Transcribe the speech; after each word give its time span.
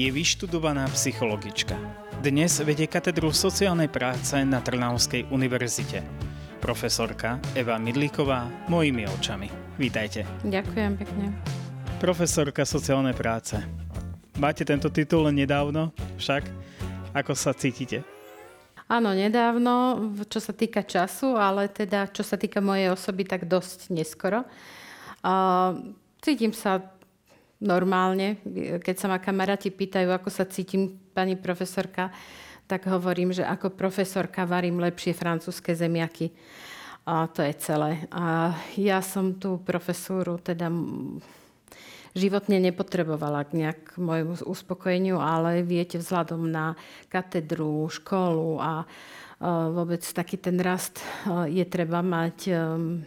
Je 0.00 0.08
vyštudovaná 0.08 0.88
psychologička. 0.96 1.76
Dnes 2.24 2.56
vedie 2.64 2.88
katedru 2.88 3.36
sociálnej 3.36 3.92
práce 3.92 4.32
na 4.48 4.64
Trnavskej 4.64 5.28
univerzite. 5.28 6.00
Profesorka 6.56 7.36
Eva 7.52 7.76
Midlíková 7.76 8.48
mojimi 8.72 9.04
očami. 9.04 9.52
Vítajte. 9.76 10.24
Ďakujem 10.40 10.96
pekne. 10.96 11.36
Profesorka 12.00 12.64
sociálnej 12.64 13.12
práce. 13.12 13.60
Máte 14.40 14.64
tento 14.64 14.88
titul 14.88 15.28
nedávno, 15.36 15.92
však 16.16 16.48
ako 17.12 17.36
sa 17.36 17.52
cítite? 17.52 18.00
Áno, 18.88 19.12
nedávno, 19.12 20.00
čo 20.32 20.40
sa 20.40 20.56
týka 20.56 20.80
času, 20.80 21.36
ale 21.36 21.68
teda 21.68 22.08
čo 22.08 22.24
sa 22.24 22.40
týka 22.40 22.64
mojej 22.64 22.88
osoby, 22.88 23.28
tak 23.28 23.44
dosť 23.44 23.92
neskoro. 23.92 24.48
Uh, 25.20 25.92
cítim 26.24 26.56
sa 26.56 26.88
normálne. 27.60 28.40
Keď 28.80 28.96
sa 28.96 29.06
ma 29.06 29.20
kamaráti 29.20 29.68
pýtajú, 29.68 30.08
ako 30.10 30.28
sa 30.32 30.48
cítim, 30.48 30.96
pani 31.12 31.36
profesorka, 31.36 32.10
tak 32.64 32.88
hovorím, 32.88 33.36
že 33.36 33.44
ako 33.44 33.76
profesorka 33.76 34.48
varím 34.48 34.80
lepšie 34.80 35.12
francúzske 35.12 35.76
zemiaky. 35.76 36.32
A 37.04 37.28
to 37.28 37.44
je 37.44 37.54
celé. 37.60 38.06
A 38.12 38.56
ja 38.76 39.04
som 39.04 39.36
tú 39.36 39.60
profesúru 39.60 40.38
teda 40.40 40.70
životne 42.14 42.58
nepotrebovala 42.58 43.46
k 43.46 43.66
nejak 43.66 43.98
môjmu 43.98 44.42
uspokojeniu, 44.46 45.18
ale 45.18 45.62
viete, 45.62 45.98
vzhľadom 45.98 46.50
na 46.50 46.74
katedru, 47.06 47.86
školu 47.86 48.58
a 48.58 48.82
vôbec 49.72 50.04
taký 50.04 50.36
ten 50.36 50.60
rast 50.60 51.00
je 51.48 51.64
treba 51.64 52.04
mať 52.04 52.52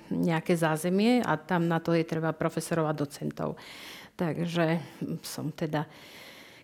nejaké 0.10 0.58
zázemie 0.58 1.22
a 1.22 1.38
tam 1.38 1.70
na 1.70 1.78
to 1.78 1.94
je 1.94 2.02
treba 2.02 2.34
profesorov 2.34 2.90
a 2.90 2.98
docentov. 2.98 3.60
Takže 4.14 4.78
som 5.26 5.50
teda, 5.50 5.90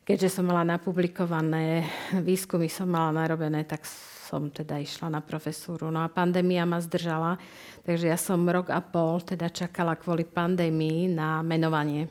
keďže 0.06 0.38
som 0.38 0.46
mala 0.46 0.62
napublikované 0.62 1.82
výskumy, 2.22 2.70
som 2.70 2.86
mala 2.86 3.10
narobené, 3.10 3.66
tak 3.66 3.90
som 4.30 4.54
teda 4.54 4.78
išla 4.78 5.10
na 5.10 5.26
profesúru. 5.26 5.90
No 5.90 6.06
a 6.06 6.14
pandémia 6.14 6.62
ma 6.62 6.78
zdržala, 6.78 7.42
takže 7.82 8.14
ja 8.14 8.18
som 8.22 8.46
rok 8.46 8.70
a 8.70 8.78
pol 8.78 9.18
teda 9.26 9.50
čakala 9.50 9.98
kvôli 9.98 10.30
pandémii 10.30 11.10
na 11.10 11.42
menovanie. 11.42 12.06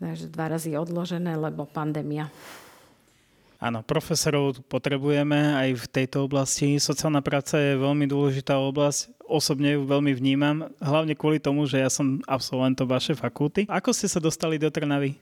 Takže 0.00 0.32
dva 0.32 0.56
razy 0.56 0.72
odložené, 0.80 1.36
lebo 1.36 1.68
pandémia. 1.68 2.32
Áno, 3.60 3.84
profesorov 3.84 4.56
potrebujeme 4.72 5.36
aj 5.52 5.84
v 5.84 5.84
tejto 5.92 6.24
oblasti. 6.24 6.80
Sociálna 6.80 7.20
práca 7.20 7.60
je 7.60 7.76
veľmi 7.76 8.08
dôležitá 8.08 8.56
oblasť. 8.56 9.12
Osobne 9.28 9.76
ju 9.76 9.84
veľmi 9.84 10.16
vnímam, 10.16 10.72
hlavne 10.80 11.12
kvôli 11.12 11.36
tomu, 11.36 11.68
že 11.68 11.76
ja 11.76 11.92
som 11.92 12.24
absolventom 12.24 12.88
vašej 12.88 13.20
fakulty. 13.20 13.68
Ako 13.68 13.92
ste 13.92 14.08
sa 14.08 14.16
dostali 14.16 14.56
do 14.56 14.72
Trnavy? 14.72 15.20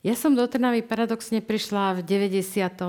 Ja 0.00 0.16
som 0.16 0.32
do 0.32 0.48
Trnavy 0.48 0.80
paradoxne 0.80 1.44
prišla 1.44 2.00
v 2.00 2.08
93. 2.08 2.80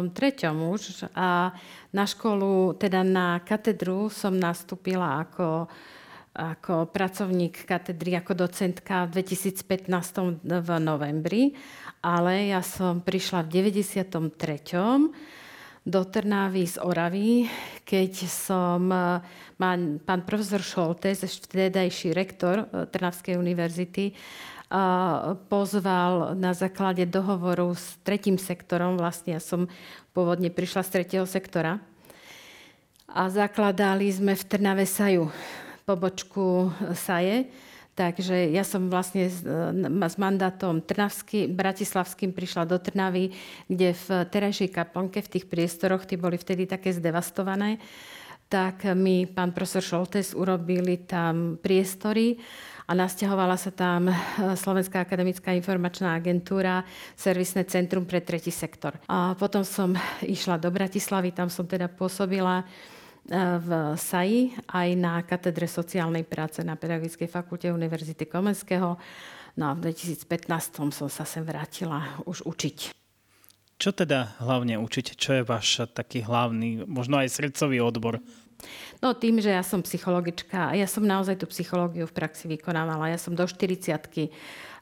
už 0.55 1.11
a 1.11 1.51
na 1.91 2.05
školu, 2.07 2.71
teda 2.79 3.03
na 3.03 3.43
katedru 3.43 4.07
som 4.07 4.31
nastúpila 4.31 5.27
ako 5.27 5.67
ako 6.37 6.93
pracovník 6.93 7.65
katedry, 7.65 8.13
ako 8.13 8.45
docentka 8.45 9.09
v 9.09 9.25
2015 9.25 10.45
v 10.45 10.69
novembri, 10.77 11.57
ale 12.01 12.53
ja 12.53 12.61
som 12.61 13.01
prišla 13.01 13.45
v 13.45 13.73
93 13.73 14.17
do 15.87 16.01
Trnávy 16.03 16.67
z 16.67 16.75
Oravy, 16.83 17.47
keď 17.87 18.11
som, 18.27 18.91
pán, 19.55 19.81
pán 20.03 20.21
profesor 20.27 20.59
Šoltes, 20.59 21.23
vtedajší 21.23 22.11
rektor 22.11 22.67
e, 22.67 22.85
Trnavskej 22.91 23.39
univerzity, 23.39 24.11
pozval 25.47 26.35
na 26.35 26.51
základe 26.51 27.07
dohovoru 27.07 27.71
s 27.71 27.95
tretím 28.03 28.35
sektorom, 28.35 28.99
vlastne 28.99 29.39
ja 29.39 29.41
som 29.41 29.71
pôvodne 30.11 30.51
prišla 30.51 30.83
z 30.83 30.89
tretieho 30.91 31.23
sektora, 31.23 31.79
a 33.07 33.31
zakladali 33.31 34.11
sme 34.11 34.35
v 34.35 34.43
Trnave 34.43 34.83
Saju 34.83 35.31
pobočku 35.87 36.67
SAJE. 36.91 37.47
Takže 37.97 38.53
ja 38.53 38.61
som 38.61 38.93
vlastne 38.93 39.25
s, 39.25 39.41
s 39.41 40.15
mandátom 40.21 40.85
Trnavský, 40.85 41.49
Bratislavským 41.49 42.29
prišla 42.29 42.69
do 42.69 42.77
Trnavy, 42.77 43.33
kde 43.65 43.97
v 43.97 44.07
terajšej 44.29 44.69
kaplnke, 44.69 45.17
v 45.25 45.31
tých 45.33 45.49
priestoroch, 45.49 46.05
tie 46.05 46.13
boli 46.13 46.37
vtedy 46.37 46.69
také 46.69 46.93
zdevastované, 46.93 47.81
tak 48.53 48.85
mi 48.93 49.25
pán 49.25 49.49
profesor 49.49 49.81
Šoltes 49.81 50.37
urobili 50.37 51.09
tam 51.09 51.57
priestory 51.57 52.37
a 52.85 52.93
nasťahovala 52.93 53.57
sa 53.57 53.73
tam 53.73 54.13
Slovenská 54.37 55.01
akademická 55.01 55.57
informačná 55.57 56.13
agentúra, 56.13 56.85
servisné 57.17 57.65
centrum 57.65 58.05
pre 58.05 58.21
tretí 58.21 58.53
sektor. 58.53 58.93
A 59.09 59.33
potom 59.33 59.65
som 59.65 59.97
išla 60.21 60.61
do 60.61 60.69
Bratislavy, 60.69 61.33
tam 61.33 61.49
som 61.49 61.65
teda 61.65 61.89
pôsobila 61.89 62.61
v 63.31 63.69
SAI 63.99 64.55
aj 64.71 64.89
na 64.95 65.19
katedre 65.23 65.67
sociálnej 65.67 66.23
práce 66.23 66.63
na 66.63 66.79
Pedagogickej 66.79 67.27
fakulte 67.27 67.67
Univerzity 67.67 68.23
Komenského. 68.23 68.95
No 69.57 69.63
a 69.69 69.75
v 69.75 69.91
2015 69.91 70.93
som 70.93 71.09
sa 71.09 71.25
sem 71.27 71.43
vrátila 71.43 72.23
už 72.23 72.47
učiť. 72.47 72.95
Čo 73.77 73.93
teda 73.93 74.37
hlavne 74.41 74.81
učiť? 74.81 75.13
Čo 75.13 75.29
je 75.37 75.43
váš 75.45 75.85
taký 75.93 76.25
hlavný, 76.25 76.87
možno 76.89 77.21
aj 77.21 77.29
srdcový 77.29 77.77
odbor? 77.83 78.17
No 78.97 79.13
tým, 79.13 79.37
že 79.37 79.53
ja 79.53 79.61
som 79.61 79.85
psychologička 79.85 80.73
a 80.73 80.73
ja 80.73 80.89
som 80.89 81.05
naozaj 81.05 81.37
tú 81.37 81.45
psychológiu 81.53 82.09
v 82.09 82.15
praxi 82.17 82.49
vykonávala. 82.49 83.13
Ja 83.13 83.21
som 83.21 83.37
do 83.37 83.45
40 83.45 84.33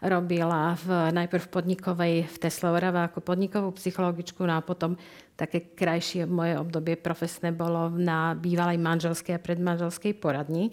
robila 0.04 0.76
v, 0.84 1.14
najprv 1.16 1.44
v 1.46 1.54
podnikovej 1.54 2.16
v 2.28 2.38
Tesla 2.40 2.76
Orava 2.76 3.08
ako 3.08 3.24
podnikovú 3.24 3.72
psychologičku, 3.78 4.44
no 4.44 4.60
a 4.60 4.66
potom 4.66 5.00
také 5.36 5.76
krajšie 5.76 6.28
moje 6.28 6.56
obdobie 6.56 6.96
profesné 6.96 7.52
bolo 7.52 7.92
na 7.92 8.36
bývalej 8.36 8.80
manželskej 8.80 9.36
a 9.36 9.44
predmanželskej 9.44 10.16
poradni. 10.16 10.72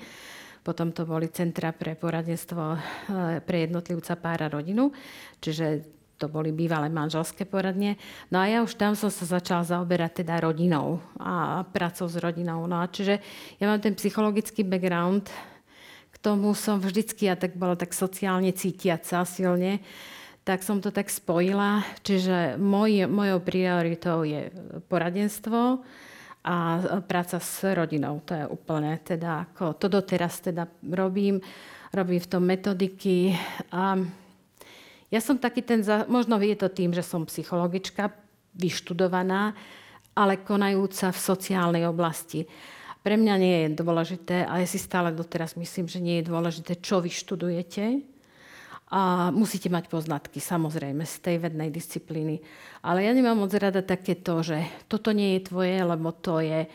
Potom 0.62 0.94
to 0.94 1.02
boli 1.02 1.26
centra 1.26 1.74
pre 1.74 1.98
poradenstvo 1.98 2.62
e, 2.62 2.78
pre 3.42 3.66
jednotlivca 3.66 4.14
pára 4.14 4.46
rodinu, 4.46 4.94
čiže 5.42 5.82
to 6.22 6.30
boli 6.30 6.54
bývalé 6.54 6.86
manželské 6.86 7.42
poradne. 7.42 7.98
No 8.30 8.38
a 8.38 8.46
ja 8.46 8.62
už 8.62 8.78
tam 8.78 8.94
som 8.94 9.10
sa 9.10 9.26
začala 9.26 9.66
zaoberať 9.66 10.22
teda 10.22 10.38
rodinou 10.38 11.02
a 11.18 11.66
pracou 11.66 12.06
s 12.06 12.14
rodinou. 12.22 12.62
No 12.70 12.78
a 12.78 12.86
čiže 12.86 13.18
ja 13.58 13.66
mám 13.66 13.82
ten 13.82 13.98
psychologický 13.98 14.62
background, 14.62 15.26
tomu 16.22 16.54
som 16.54 16.78
vždycky, 16.78 17.26
ja 17.26 17.34
tak 17.34 17.58
bola 17.58 17.74
tak 17.74 17.90
sociálne 17.90 18.54
cítiaca 18.54 19.26
silne, 19.26 19.82
tak 20.46 20.62
som 20.62 20.78
to 20.78 20.94
tak 20.94 21.10
spojila. 21.10 21.82
Čiže 22.06 22.56
moj, 22.56 23.10
mojou 23.10 23.38
prioritou 23.42 24.22
je 24.22 24.48
poradenstvo 24.86 25.82
a 26.42 26.56
práca 27.06 27.38
s 27.38 27.62
rodinou. 27.62 28.22
To 28.26 28.32
je 28.34 28.44
úplne 28.46 28.98
teda 29.02 29.50
ako, 29.50 29.78
to 29.78 29.86
doteraz 29.90 30.42
teda 30.42 30.66
robím. 30.94 31.42
Robím 31.92 32.24
v 32.24 32.30
tom 32.30 32.48
metodiky 32.48 33.36
a 33.68 34.00
ja 35.12 35.20
som 35.20 35.36
taký 35.36 35.60
ten, 35.60 35.84
možno 36.08 36.40
je 36.40 36.56
to 36.56 36.72
tým, 36.72 36.96
že 36.96 37.04
som 37.04 37.28
psychologička, 37.28 38.08
vyštudovaná, 38.56 39.52
ale 40.16 40.40
konajúca 40.40 41.12
v 41.12 41.20
sociálnej 41.20 41.84
oblasti. 41.84 42.48
Pre 43.02 43.18
mňa 43.18 43.34
nie 43.34 43.56
je 43.66 43.68
dôležité, 43.74 44.46
a 44.46 44.62
ja 44.62 44.66
si 44.66 44.78
stále 44.78 45.10
doteraz 45.10 45.58
myslím, 45.58 45.90
že 45.90 45.98
nie 45.98 46.22
je 46.22 46.30
dôležité, 46.30 46.78
čo 46.78 47.02
vyštudujete. 47.02 47.98
A 48.92 49.32
musíte 49.34 49.72
mať 49.72 49.90
poznatky, 49.90 50.38
samozrejme, 50.38 51.02
z 51.02 51.16
tej 51.18 51.36
vednej 51.42 51.72
disciplíny. 51.74 52.38
Ale 52.84 53.02
ja 53.02 53.10
nemám 53.10 53.40
moc 53.42 53.50
rada 53.58 53.82
také 53.82 54.14
to, 54.14 54.46
že 54.46 54.62
toto 54.86 55.10
nie 55.10 55.34
je 55.34 55.48
tvoje, 55.50 55.80
lebo 55.82 56.14
to 56.14 56.38
je 56.44 56.70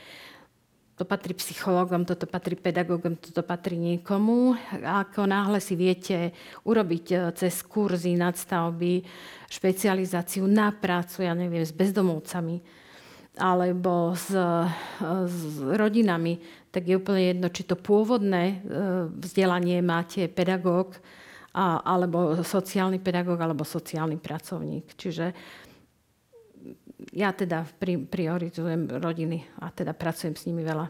to 0.97 1.05
patrí 1.05 1.37
psychológom, 1.37 2.09
toto 2.09 2.25
patrí 2.25 2.57
pedagógom, 2.57 3.21
toto 3.21 3.45
patrí 3.45 3.77
niekomu. 3.77 4.57
Ako 4.81 5.29
náhle 5.29 5.61
si 5.61 5.77
viete 5.77 6.33
urobiť 6.65 7.05
e, 7.13 7.15
cez 7.37 7.61
kurzy, 7.61 8.17
nadstavby, 8.17 9.05
špecializáciu 9.45 10.49
na 10.49 10.73
prácu, 10.73 11.21
ja 11.21 11.37
neviem, 11.37 11.61
s 11.61 11.69
bezdomovcami 11.69 12.86
alebo 13.37 14.13
s, 14.17 14.33
s 15.29 15.37
rodinami, 15.61 16.41
tak 16.73 16.89
je 16.89 16.97
úplne 16.97 17.33
jedno, 17.33 17.47
či 17.49 17.63
to 17.63 17.77
pôvodné 17.77 18.43
e, 18.49 18.55
vzdelanie 19.13 19.81
máte 19.81 20.25
pedagóg, 20.29 20.97
a, 21.57 21.81
alebo 21.81 22.37
sociálny 22.45 23.01
pedagóg, 23.01 23.41
alebo 23.41 23.65
sociálny 23.65 24.21
pracovník. 24.21 24.93
Čiže 24.93 25.25
ja 27.13 27.33
teda 27.33 27.65
prioritizujem 28.09 29.01
rodiny 29.01 29.61
a 29.61 29.73
teda 29.73 29.93
pracujem 29.93 30.37
s 30.37 30.45
nimi 30.45 30.61
veľa. 30.61 30.89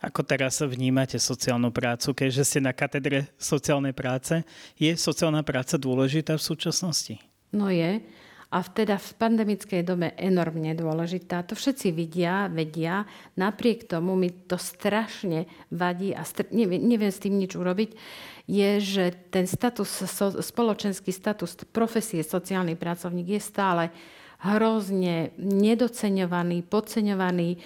Ako 0.00 0.24
teraz 0.24 0.64
vnímate 0.64 1.20
sociálnu 1.20 1.68
prácu, 1.68 2.16
keďže 2.16 2.44
ste 2.48 2.60
na 2.64 2.72
katedre 2.72 3.28
sociálnej 3.36 3.92
práce? 3.92 4.40
Je 4.80 4.88
sociálna 4.96 5.44
práca 5.44 5.76
dôležitá 5.76 6.40
v 6.40 6.44
súčasnosti? 6.44 7.20
No 7.52 7.68
je. 7.68 8.00
A 8.50 8.66
teda 8.66 8.98
v 8.98 9.10
pandemickej 9.14 9.86
dobe 9.86 10.10
enormne 10.18 10.74
dôležitá. 10.74 11.46
To 11.46 11.54
všetci 11.54 11.94
vidia, 11.94 12.50
vedia. 12.50 13.06
Napriek 13.38 13.86
tomu 13.86 14.18
mi 14.18 14.34
to 14.34 14.58
strašne 14.58 15.46
vadí 15.70 16.10
a 16.10 16.26
str- 16.26 16.50
neviem, 16.50 16.82
neviem 16.82 17.14
s 17.14 17.22
tým 17.22 17.38
nič 17.38 17.54
urobiť, 17.54 17.94
je, 18.50 18.70
že 18.82 19.04
ten 19.30 19.46
status, 19.46 20.02
spoločenský 20.42 21.14
status 21.14 21.62
profesie 21.70 22.26
sociálny 22.26 22.74
pracovník 22.74 23.38
je 23.38 23.40
stále 23.40 23.94
hrozne 24.42 25.30
nedoceňovaný, 25.38 26.66
podceňovaný. 26.66 27.62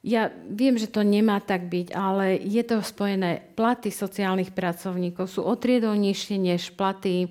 Ja 0.00 0.32
viem, 0.32 0.80
že 0.80 0.88
to 0.88 1.04
nemá 1.04 1.42
tak 1.44 1.68
byť, 1.68 1.92
ale 1.92 2.40
je 2.40 2.64
to 2.64 2.80
spojené. 2.80 3.44
Platy 3.52 3.92
sociálnych 3.92 4.56
pracovníkov 4.56 5.28
sú 5.28 5.44
o 5.44 5.52
triedou 5.58 5.92
nižšie 5.92 6.40
než 6.40 6.72
platy 6.72 7.28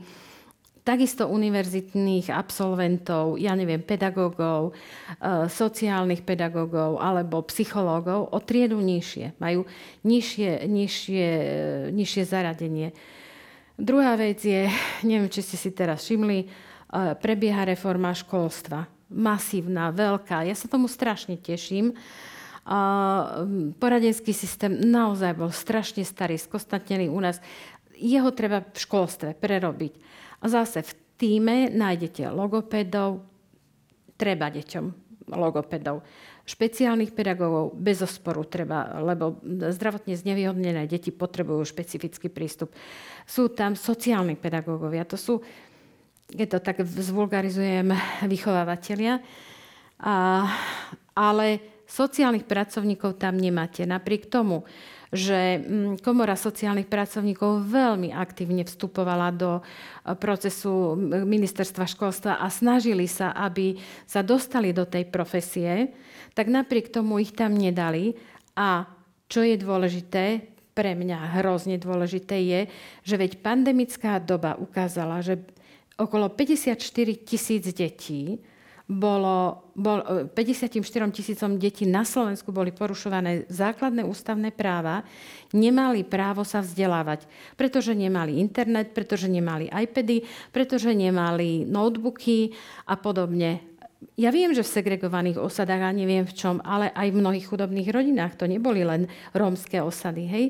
takisto 0.88 1.28
univerzitných 1.28 2.32
absolventov, 2.32 3.36
ja 3.36 3.52
neviem, 3.60 3.84
pedagógov, 3.84 4.72
e, 4.72 5.52
sociálnych 5.52 6.24
pedagógov 6.24 7.04
alebo 7.04 7.44
psychológov 7.52 8.32
o 8.32 8.40
triedu 8.40 8.80
nižšie. 8.80 9.36
Majú 9.44 9.68
nižšie, 10.08 10.64
nižšie, 10.64 11.28
nižšie 11.92 12.24
zaradenie. 12.24 12.96
Druhá 13.76 14.16
vec 14.16 14.40
je, 14.40 14.72
neviem, 15.10 15.28
či 15.28 15.44
ste 15.44 15.60
si 15.60 15.76
teraz 15.76 16.08
všimli, 16.08 16.40
e, 16.40 16.48
prebieha 17.20 17.68
reforma 17.68 18.16
školstva. 18.16 18.88
Masívna, 19.12 19.92
veľká. 19.92 20.48
Ja 20.48 20.56
sa 20.56 20.72
tomu 20.72 20.88
strašne 20.88 21.40
teším. 21.40 21.96
Poradenský 23.80 24.36
systém 24.36 24.76
naozaj 24.76 25.32
bol 25.40 25.56
strašne 25.56 26.04
starý, 26.04 26.36
skostatnený 26.36 27.08
u 27.08 27.16
nás. 27.24 27.40
Jeho 27.96 28.36
treba 28.36 28.68
v 28.68 28.76
školstve 28.76 29.40
prerobiť 29.40 29.96
a 30.38 30.46
zase 30.46 30.86
v 30.86 30.92
týme 31.18 31.56
nájdete 31.74 32.30
logopedov, 32.30 33.26
treba 34.18 34.54
deťom 34.54 34.86
logopedov. 35.34 36.06
Špeciálnych 36.48 37.12
pedagógov 37.12 37.76
bez 37.76 38.00
osporu 38.00 38.48
treba, 38.48 39.04
lebo 39.04 39.44
zdravotne 39.44 40.16
znevýhodnené 40.16 40.88
deti 40.88 41.12
potrebujú 41.12 41.68
špecifický 41.68 42.32
prístup. 42.32 42.72
Sú 43.28 43.52
tam 43.52 43.76
sociálni 43.76 44.40
pedagógovia, 44.40 45.04
to 45.04 45.20
sú, 45.20 45.44
keď 46.32 46.48
to 46.48 46.60
tak 46.64 46.78
zvulgarizujem, 46.88 47.92
vychovávateľia. 48.32 49.20
A, 50.00 50.48
ale 51.12 51.77
sociálnych 51.88 52.44
pracovníkov 52.44 53.16
tam 53.16 53.40
nemáte. 53.40 53.88
Napriek 53.88 54.28
tomu, 54.28 54.68
že 55.08 55.64
mm, 55.64 56.04
Komora 56.04 56.36
sociálnych 56.36 56.92
pracovníkov 56.92 57.64
veľmi 57.64 58.12
aktívne 58.12 58.68
vstupovala 58.68 59.32
do 59.32 59.52
e, 59.58 59.62
procesu 60.20 61.00
ministerstva 61.24 61.88
školstva 61.88 62.44
a 62.44 62.48
snažili 62.52 63.08
sa, 63.08 63.32
aby 63.32 63.80
sa 64.04 64.20
dostali 64.20 64.76
do 64.76 64.84
tej 64.84 65.08
profesie, 65.08 65.96
tak 66.36 66.52
napriek 66.52 66.92
tomu 66.92 67.24
ich 67.24 67.32
tam 67.32 67.56
nedali. 67.56 68.20
A 68.60 68.84
čo 69.32 69.48
je 69.48 69.56
dôležité, 69.56 70.44
pre 70.76 70.94
mňa 70.94 71.42
hrozne 71.42 71.82
dôležité 71.82 72.38
je, 72.44 72.62
že 73.02 73.16
veď 73.18 73.42
pandemická 73.42 74.22
doba 74.22 74.60
ukázala, 74.60 75.26
že 75.26 75.42
okolo 75.98 76.30
54 76.30 76.78
tisíc 77.26 77.66
detí 77.74 78.38
bolo, 78.88 79.68
bol, 79.76 80.00
54 80.32 80.80
e, 80.80 81.12
tisícom 81.12 81.60
detí 81.60 81.84
na 81.84 82.08
Slovensku 82.08 82.56
boli 82.56 82.72
porušované 82.72 83.44
základné 83.52 84.08
ústavné 84.08 84.56
práva, 84.56 85.04
nemali 85.52 86.08
právo 86.08 86.48
sa 86.48 86.64
vzdelávať, 86.64 87.28
pretože 87.60 87.92
nemali 87.92 88.40
internet, 88.40 88.96
pretože 88.96 89.28
nemali 89.28 89.68
iPady, 89.68 90.24
pretože 90.56 90.96
nemali 90.96 91.68
notebooky 91.68 92.56
a 92.88 92.96
podobne. 92.96 93.60
Ja 94.16 94.32
viem, 94.32 94.56
že 94.56 94.64
v 94.64 94.74
segregovaných 94.80 95.42
osadách, 95.44 95.84
a 95.84 95.92
neviem 95.92 96.24
v 96.24 96.34
čom, 96.34 96.64
ale 96.64 96.88
aj 96.96 97.12
v 97.12 97.20
mnohých 97.20 97.50
chudobných 97.52 97.92
rodinách, 97.92 98.40
to 98.40 98.48
neboli 98.48 98.88
len 98.88 99.12
rómske 99.36 99.84
osady, 99.84 100.24
hej, 100.32 100.46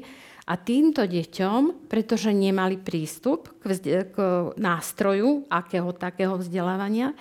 a 0.48 0.56
týmto 0.56 1.04
deťom, 1.04 1.92
pretože 1.92 2.32
nemali 2.32 2.80
prístup 2.80 3.52
k, 3.60 3.64
vzde- 3.68 4.06
k 4.16 4.18
nástroju 4.56 5.44
akého 5.52 5.92
takého 5.92 6.40
vzdelávania, 6.40 7.12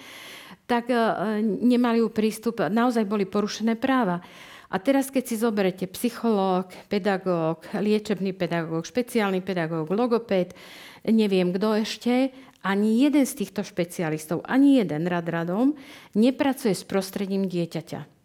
tak 0.67 0.91
e, 0.91 0.99
nemali 1.43 2.03
prístup, 2.11 2.63
naozaj 2.67 3.07
boli 3.07 3.25
porušené 3.25 3.79
práva. 3.79 4.23
A 4.67 4.83
teraz, 4.83 5.15
keď 5.15 5.25
si 5.25 5.39
zoberete 5.39 5.87
psychológ, 5.87 6.75
pedagóg, 6.91 7.63
liečebný 7.71 8.35
pedagóg, 8.35 8.83
špeciálny 8.83 9.39
pedagóg, 9.39 9.87
logopéd, 9.95 10.59
neviem 11.07 11.55
kto 11.55 11.79
ešte, 11.79 12.35
ani 12.67 13.07
jeden 13.07 13.23
z 13.23 13.47
týchto 13.47 13.63
špecialistov, 13.63 14.43
ani 14.43 14.83
jeden 14.83 15.07
rad 15.07 15.31
radom 15.31 15.79
nepracuje 16.19 16.75
s 16.75 16.83
prostredím 16.83 17.47
dieťaťa. 17.47 18.16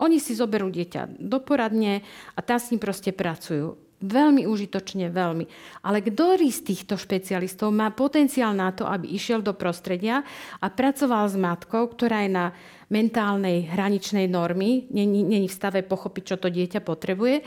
Oni 0.00 0.16
si 0.18 0.32
zoberú 0.32 0.72
dieťa 0.72 1.20
do 1.20 1.38
poradne 1.44 2.00
a 2.34 2.40
tam 2.40 2.56
s 2.56 2.72
ním 2.72 2.80
proste 2.80 3.12
pracujú. 3.12 3.76
Veľmi 4.00 4.48
užitočne, 4.48 5.12
veľmi. 5.12 5.44
Ale 5.84 6.00
ktorý 6.00 6.48
z 6.48 6.72
týchto 6.72 6.96
špecialistov 6.96 7.68
má 7.68 7.92
potenciál 7.92 8.56
na 8.56 8.72
to, 8.72 8.88
aby 8.88 9.12
išiel 9.12 9.44
do 9.44 9.52
prostredia 9.52 10.24
a 10.56 10.66
pracoval 10.72 11.28
s 11.28 11.36
matkou, 11.36 11.84
ktorá 11.84 12.24
je 12.24 12.32
na 12.32 12.46
mentálnej 12.88 13.68
hraničnej 13.68 14.24
normy, 14.24 14.88
není 14.88 15.44
v 15.44 15.52
stave 15.52 15.84
pochopiť, 15.84 16.22
čo 16.24 16.36
to 16.40 16.48
dieťa 16.48 16.80
potrebuje, 16.80 17.44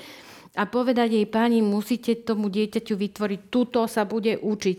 a 0.53 0.69
povedať 0.69 1.17
jej, 1.17 1.25
pani, 1.25 1.65
musíte 1.65 2.21
tomu 2.21 2.53
dieťaťu 2.53 2.93
vytvoriť, 2.93 3.39
túto 3.49 3.89
sa 3.89 4.05
bude 4.05 4.37
učiť. 4.37 4.77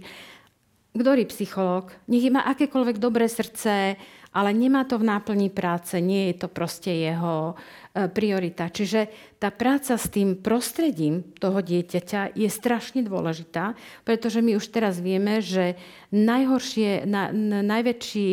Ktorý 0.94 1.26
psychológ, 1.26 1.90
nech 2.06 2.22
má 2.30 2.46
akékoľvek 2.54 3.02
dobré 3.02 3.26
srdce, 3.26 3.98
ale 4.34 4.50
nemá 4.52 4.84
to 4.84 4.98
v 4.98 5.06
náplni 5.06 5.48
práce, 5.50 6.00
nie 6.02 6.34
je 6.34 6.44
to 6.44 6.48
proste 6.50 6.90
jeho 6.90 7.54
priorita. 7.94 8.66
Čiže 8.74 9.06
tá 9.38 9.54
práca 9.54 9.94
s 9.94 10.10
tým 10.10 10.34
prostredím 10.34 11.22
toho 11.38 11.62
dieťaťa 11.62 12.34
je 12.34 12.50
strašne 12.50 13.06
dôležitá, 13.06 13.78
pretože 14.02 14.42
my 14.42 14.58
už 14.58 14.66
teraz 14.74 14.98
vieme, 14.98 15.38
že 15.38 15.78
najhoršie, 16.10 17.06
na, 17.06 17.30
najväčší, 17.62 18.30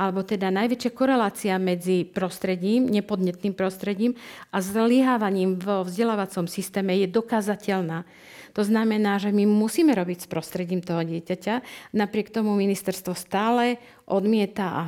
alebo 0.00 0.24
teda 0.24 0.48
najväčšia 0.48 0.90
korelácia 0.96 1.60
medzi 1.60 2.08
prostredím, 2.08 2.88
nepodnetným 2.88 3.52
prostredím 3.52 4.16
a 4.48 4.64
zlyhávaním 4.64 5.60
vo 5.60 5.84
vzdelávacom 5.84 6.48
systéme 6.48 6.96
je 6.96 7.12
dokázateľná. 7.12 8.08
To 8.56 8.64
znamená, 8.64 9.20
že 9.20 9.32
my 9.32 9.44
musíme 9.44 9.92
robiť 9.92 10.24
s 10.24 10.30
prostredím 10.32 10.80
toho 10.80 11.04
dieťaťa. 11.04 11.54
Napriek 11.96 12.32
tomu 12.32 12.52
ministerstvo 12.56 13.12
stále 13.12 13.76
odmieta 14.08 14.72
a 14.72 14.80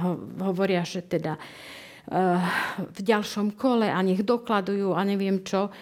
hovoria, 0.49 0.85
že 0.85 1.01
teda 1.01 1.37
v 2.05 3.01
ďalšom 3.01 3.57
kole 3.57 3.89
a 3.89 3.99
nech 4.05 4.21
dokladujú 4.21 4.93
a 4.93 5.01
neviem 5.05 5.41
čo. 5.41 5.73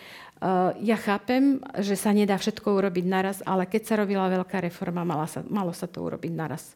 Ja 0.82 0.98
chápem, 0.98 1.62
že 1.78 1.94
sa 1.94 2.10
nedá 2.10 2.34
všetko 2.34 2.66
urobiť 2.66 3.04
naraz, 3.06 3.38
ale 3.46 3.66
keď 3.70 3.82
sa 3.86 3.94
robila 4.02 4.26
veľká 4.26 4.58
reforma, 4.62 5.06
malo 5.06 5.26
sa, 5.30 5.42
malo 5.46 5.70
sa 5.70 5.86
to 5.86 6.02
urobiť 6.02 6.32
naraz. 6.34 6.74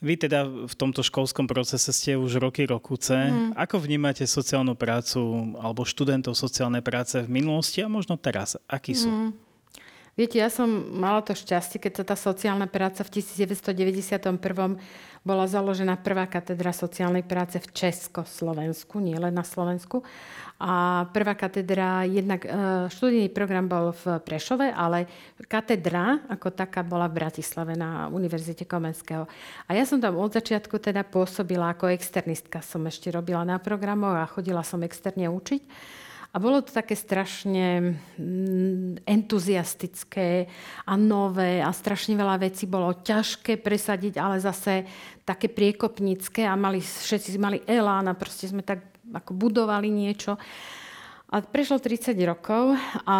Vy 0.00 0.16
teda 0.16 0.48
v 0.48 0.74
tomto 0.80 1.04
školskom 1.04 1.44
procese 1.44 1.92
ste 1.92 2.16
už 2.16 2.40
roky, 2.40 2.64
rokuce. 2.64 3.12
Mm. 3.12 3.52
Ako 3.52 3.84
vnímate 3.84 4.24
sociálnu 4.24 4.72
prácu 4.72 5.52
alebo 5.60 5.84
študentov 5.84 6.32
sociálnej 6.32 6.80
práce 6.80 7.20
v 7.20 7.28
minulosti 7.28 7.84
a 7.84 7.88
možno 7.92 8.16
teraz? 8.16 8.56
Akí 8.64 8.96
sú? 8.96 9.12
Mm. 9.12 9.49
Viete, 10.20 10.36
ja 10.36 10.52
som 10.52 10.68
mala 11.00 11.24
to 11.24 11.32
šťastie, 11.32 11.80
keď 11.80 11.92
sa 11.96 12.12
tá 12.12 12.12
sociálna 12.12 12.68
práca 12.68 13.00
v 13.00 13.24
1991 13.24 14.20
bola 15.24 15.48
založená 15.48 15.96
prvá 15.96 16.28
katedra 16.28 16.76
sociálnej 16.76 17.24
práce 17.24 17.56
v 17.56 17.64
Československu, 17.72 19.00
nie 19.00 19.16
len 19.16 19.32
na 19.32 19.40
Slovensku. 19.40 20.04
A 20.60 21.08
prvá 21.16 21.32
katedra, 21.32 22.04
jednak 22.04 22.44
e, 22.44 22.52
študijný 22.92 23.32
program 23.32 23.64
bol 23.64 23.96
v 23.96 24.20
Prešove, 24.20 24.68
ale 24.68 25.08
katedra 25.48 26.20
ako 26.28 26.52
taká 26.52 26.84
bola 26.84 27.08
v 27.08 27.16
Bratislave 27.16 27.72
na 27.72 28.12
Univerzite 28.12 28.68
Komenského. 28.68 29.24
A 29.68 29.70
ja 29.72 29.88
som 29.88 30.04
tam 30.04 30.20
od 30.20 30.36
začiatku 30.36 30.76
teda 30.84 31.00
pôsobila 31.00 31.72
ako 31.72 31.96
externistka. 31.96 32.60
Som 32.60 32.84
ešte 32.84 33.08
robila 33.08 33.40
na 33.40 33.56
programoch 33.56 34.20
a 34.20 34.28
chodila 34.28 34.60
som 34.60 34.84
externe 34.84 35.32
učiť. 35.32 35.64
A 36.30 36.38
bolo 36.38 36.62
to 36.62 36.70
také 36.70 36.94
strašne 36.94 37.98
mm, 38.14 39.02
entuziastické 39.02 40.46
a 40.86 40.94
nové 40.94 41.58
a 41.58 41.74
strašne 41.74 42.14
veľa 42.14 42.38
vecí 42.46 42.70
bolo 42.70 42.94
ťažké 43.02 43.58
presadiť, 43.58 44.14
ale 44.14 44.38
zase 44.38 44.86
také 45.26 45.50
priekopnícke 45.50 46.46
a 46.46 46.54
mali, 46.54 46.78
všetci 46.78 47.34
mali 47.34 47.58
elán 47.66 48.06
a 48.06 48.14
proste 48.14 48.46
sme 48.46 48.62
tak 48.62 48.78
ako 49.10 49.34
budovali 49.34 49.90
niečo. 49.90 50.38
A 51.30 51.42
prešlo 51.42 51.82
30 51.82 52.14
rokov 52.26 52.78
a 53.06 53.14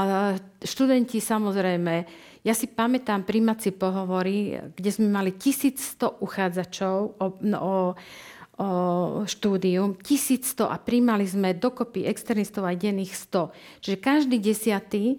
študenti 0.62 1.18
samozrejme, 1.18 1.94
ja 2.40 2.54
si 2.56 2.70
pamätám 2.70 3.26
primaci 3.26 3.74
pohovory, 3.74 4.58
kde 4.74 4.90
sme 4.90 5.12
mali 5.12 5.36
1100 5.36 6.24
uchádzačov 6.24 6.96
o, 7.20 7.26
no, 7.42 7.58
o 7.58 7.74
štúdium, 9.24 9.96
1100 9.96 10.68
a 10.68 10.76
príjmali 10.76 11.24
sme 11.24 11.56
dokopy 11.56 12.04
externistov 12.04 12.68
aj 12.68 12.76
denných 12.76 13.12
100. 13.16 13.80
Čiže 13.80 13.96
každý 13.96 14.36
desiatý 14.36 15.16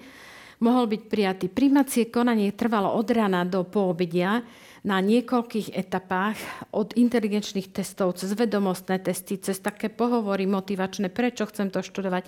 mohol 0.61 0.85
byť 0.85 1.01
prijatý. 1.09 1.45
Príjmacie 1.49 2.13
konanie 2.13 2.53
trvalo 2.53 2.93
od 2.93 3.07
rána 3.09 3.41
do 3.41 3.65
poobedia. 3.65 4.45
na 4.81 4.97
niekoľkých 4.97 5.77
etapách 5.77 6.37
od 6.73 6.97
inteligenčných 6.97 7.69
testov 7.69 8.17
cez 8.17 8.33
vedomostné 8.33 8.97
testy, 8.97 9.37
cez 9.37 9.61
také 9.61 9.93
pohovory 9.93 10.49
motivačné, 10.49 11.13
prečo 11.13 11.45
chcem 11.45 11.69
to 11.69 11.85
študovať. 11.85 12.25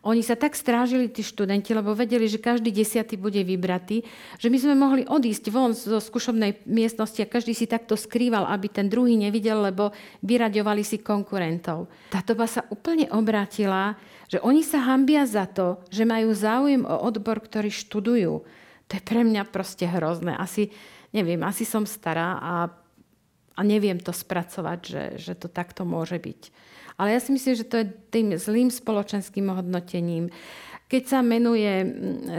Oni 0.00 0.24
sa 0.24 0.32
tak 0.32 0.56
strážili, 0.56 1.12
tí 1.12 1.20
študenti, 1.20 1.76
lebo 1.76 1.92
vedeli, 1.92 2.24
že 2.24 2.40
každý 2.40 2.72
desiatý 2.72 3.20
bude 3.20 3.44
vybratý, 3.44 4.00
že 4.40 4.48
my 4.48 4.56
sme 4.56 4.72
mohli 4.72 5.02
odísť 5.04 5.52
von 5.52 5.76
zo 5.76 6.00
skúšobnej 6.00 6.64
miestnosti 6.64 7.20
a 7.20 7.28
každý 7.28 7.52
si 7.52 7.68
takto 7.68 8.00
skrýval, 8.00 8.48
aby 8.48 8.72
ten 8.72 8.88
druhý 8.88 9.20
nevidel, 9.20 9.60
lebo 9.60 9.92
vyraďovali 10.24 10.80
si 10.80 11.04
konkurentov. 11.04 11.92
Tá 12.08 12.24
doba 12.24 12.48
sa 12.48 12.64
úplne 12.72 13.12
obrátila, 13.12 14.00
že 14.24 14.40
oni 14.40 14.64
sa 14.64 14.80
hambia 14.88 15.28
za 15.28 15.44
to, 15.44 15.84
že 15.92 16.08
majú 16.08 16.32
záujem 16.32 16.80
o 16.88 16.96
odbor, 17.04 17.36
ktorý 17.36 17.68
študujú. 17.68 18.32
To 18.88 18.92
je 18.96 19.02
pre 19.04 19.20
mňa 19.20 19.52
proste 19.52 19.84
hrozné. 19.84 20.32
Asi, 20.32 20.72
neviem, 21.12 21.44
asi 21.44 21.68
som 21.68 21.84
stará 21.84 22.40
a, 22.40 22.54
a 23.52 23.60
neviem 23.60 24.00
to 24.00 24.16
spracovať, 24.16 24.78
že, 24.80 25.04
že 25.20 25.32
to 25.36 25.52
takto 25.52 25.84
môže 25.84 26.16
byť. 26.16 26.69
Ale 27.00 27.16
ja 27.16 27.20
si 27.24 27.32
myslím, 27.32 27.56
že 27.56 27.64
to 27.64 27.80
je 27.80 27.88
tým 28.12 28.36
zlým 28.36 28.68
spoločenským 28.68 29.48
hodnotením. 29.48 30.28
Keď 30.90 31.02
sa 31.06 31.24
menuje, 31.24 31.86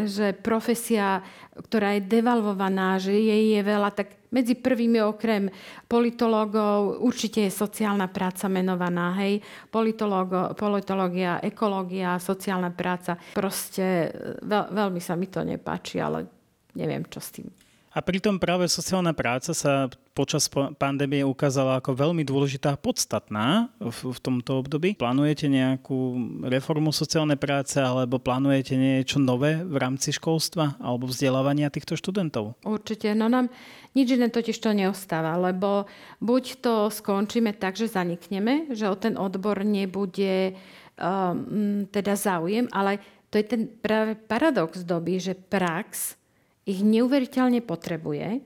že 0.05 0.37
profesia, 0.37 1.25
ktorá 1.55 1.97
je 1.97 2.05
devalvovaná, 2.05 3.01
že 3.01 3.15
jej 3.15 3.57
je 3.57 3.61
veľa, 3.63 3.89
tak 3.95 4.21
medzi 4.29 4.59
prvými 4.59 4.99
okrem 5.01 5.47
politológov 5.87 6.99
určite 6.99 7.47
je 7.47 7.51
sociálna 7.51 8.11
práca 8.11 8.51
menovaná. 8.51 9.17
Hej? 9.23 9.41
politológia, 9.71 11.39
ekológia, 11.41 12.19
sociálna 12.19 12.69
práca. 12.75 13.15
Proste 13.33 14.13
veľ, 14.43 14.71
veľmi 14.71 14.99
sa 14.99 15.15
mi 15.15 15.31
to 15.31 15.41
nepáči, 15.47 16.03
ale 16.03 16.27
neviem, 16.75 17.07
čo 17.07 17.23
s 17.23 17.39
tým. 17.39 17.47
A 17.91 17.99
pritom 17.99 18.39
práve 18.39 18.71
sociálna 18.71 19.11
práca 19.11 19.51
sa 19.51 19.91
počas 20.15 20.47
pandémie 20.79 21.27
ukázala 21.27 21.83
ako 21.83 21.91
veľmi 21.91 22.23
dôležitá 22.23 22.75
a 22.75 22.79
podstatná 22.79 23.67
v, 23.83 24.15
v 24.15 24.19
tomto 24.23 24.63
období. 24.63 24.95
Plánujete 24.95 25.51
nejakú 25.51 26.15
reformu 26.47 26.95
sociálnej 26.95 27.35
práce 27.35 27.83
alebo 27.83 28.15
plánujete 28.15 28.79
niečo 28.79 29.19
nové 29.19 29.59
v 29.59 29.75
rámci 29.75 30.15
školstva 30.15 30.79
alebo 30.79 31.03
vzdelávania 31.03 31.67
týchto 31.67 31.99
študentov? 31.99 32.55
Určite, 32.63 33.11
no 33.11 33.27
nám 33.27 33.51
nič 33.91 34.07
iné 34.15 34.31
totiž 34.31 34.55
to 34.55 34.71
neostáva, 34.71 35.35
lebo 35.35 35.83
buď 36.23 36.43
to 36.63 36.87
skončíme 36.87 37.59
tak, 37.59 37.75
že 37.75 37.91
zanikneme, 37.91 38.71
že 38.71 38.87
o 38.87 38.95
ten 38.95 39.19
odbor 39.19 39.67
nebude 39.67 40.55
um, 40.95 41.83
teda 41.91 42.15
záujem, 42.15 42.71
ale 42.71 43.03
to 43.27 43.35
je 43.35 43.45
ten 43.47 43.67
práve 43.67 44.15
paradox 44.15 44.83
doby, 44.83 45.19
že 45.19 45.35
prax 45.35 46.19
ich 46.65 46.81
neuveriteľne 46.85 47.61
potrebuje, 47.65 48.41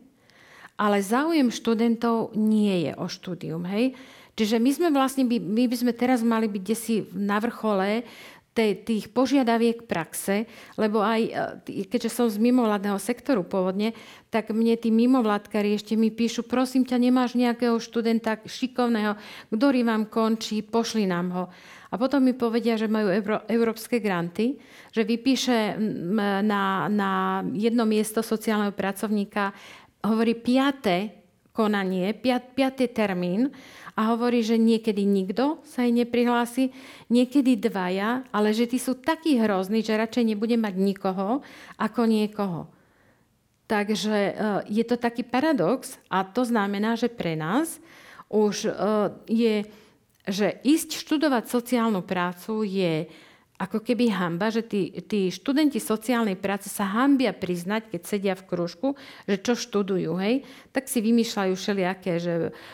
ale 0.76 0.98
záujem 1.00 1.52
študentov 1.52 2.36
nie 2.36 2.90
je 2.90 2.92
o 3.00 3.08
štúdium. 3.08 3.64
Hej? 3.64 3.96
Čiže 4.36 4.60
my 4.60 4.72
sme 4.76 4.90
vlastne, 4.92 5.24
my 5.28 5.64
by 5.68 5.76
sme 5.80 5.94
teraz 5.96 6.20
mali 6.20 6.52
byť 6.52 6.64
desi 6.64 7.08
na 7.16 7.40
vrchole 7.40 8.04
tých 8.56 9.12
požiadaviek 9.12 9.84
praxe, 9.84 10.48
lebo 10.80 11.04
aj, 11.04 11.22
e, 11.68 11.84
keďže 11.92 12.08
som 12.08 12.32
z 12.32 12.40
mimovládneho 12.40 12.96
sektoru 12.96 13.44
pôvodne, 13.44 13.92
tak 14.32 14.56
mne 14.56 14.80
tí 14.80 14.96
mimovládkari 14.96 15.76
ešte 15.76 16.00
mi 16.00 16.08
píšu, 16.08 16.48
prosím 16.48 16.88
ťa, 16.88 16.96
nemáš 16.96 17.36
nejakého 17.36 17.76
študenta 17.84 18.40
šikovného, 18.48 19.20
ktorý 19.52 19.84
vám 19.84 20.08
končí, 20.08 20.64
pošli 20.64 21.04
nám 21.04 21.28
ho. 21.36 21.44
A 21.96 22.00
potom 22.00 22.20
mi 22.20 22.36
povedia, 22.36 22.76
že 22.76 22.92
majú 22.92 23.08
euró, 23.08 23.40
európske 23.48 24.04
granty, 24.04 24.60
že 24.92 25.08
vypíše 25.08 25.80
na, 26.44 26.92
na 26.92 27.40
jedno 27.56 27.88
miesto 27.88 28.20
sociálneho 28.20 28.76
pracovníka, 28.76 29.56
hovorí 30.04 30.36
piaté 30.36 31.24
konanie, 31.56 32.12
piat, 32.12 32.52
piatý 32.52 32.92
termín 32.92 33.48
a 33.96 34.12
hovorí, 34.12 34.44
že 34.44 34.60
niekedy 34.60 35.08
nikto 35.08 35.64
sa 35.64 35.88
jej 35.88 35.96
neprihlási, 35.96 36.76
niekedy 37.08 37.56
dvaja, 37.56 38.28
ale 38.36 38.52
že 38.52 38.68
tí 38.68 38.76
sú 38.76 39.00
takí 39.00 39.40
hrozní, 39.40 39.80
že 39.80 39.96
radšej 39.96 40.36
nebude 40.36 40.60
mať 40.60 40.76
nikoho 40.76 41.40
ako 41.80 42.02
niekoho. 42.04 42.68
Takže 43.72 44.18
e, 44.20 44.34
je 44.68 44.84
to 44.84 45.00
taký 45.00 45.24
paradox 45.24 45.96
a 46.12 46.28
to 46.28 46.44
znamená, 46.44 47.00
že 47.00 47.08
pre 47.08 47.40
nás 47.40 47.80
už 48.28 48.68
e, 48.68 48.72
je 49.32 49.56
že 50.26 50.62
ísť 50.66 51.02
študovať 51.06 51.50
sociálnu 51.50 52.02
prácu 52.02 52.66
je 52.66 53.06
ako 53.56 53.80
keby 53.80 54.12
hamba, 54.12 54.52
že 54.52 54.68
tí, 54.68 54.92
tí 55.08 55.32
študenti 55.32 55.80
sociálnej 55.80 56.36
práce 56.36 56.68
sa 56.68 56.84
hambia 56.92 57.32
priznať, 57.32 57.88
keď 57.88 58.02
sedia 58.04 58.34
v 58.36 58.44
kružku, 58.44 59.00
že 59.24 59.40
čo 59.40 59.56
študujú, 59.56 60.12
hej, 60.20 60.44
tak 60.76 60.92
si 60.92 61.00
vymýšľajú 61.00 61.54
všelijaké, 61.56 62.20
že 62.20 62.34